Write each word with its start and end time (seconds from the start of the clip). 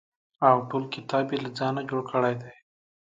او 0.47 0.55
ټول 0.69 0.83
کتاب 0.93 1.25
یې 1.31 1.37
له 1.45 1.49
ځانه 1.57 1.81
جوړ 1.89 2.01
کړی 2.11 2.33
دی. 2.41 2.53